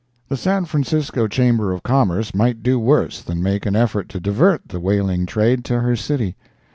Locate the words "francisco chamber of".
0.65-1.83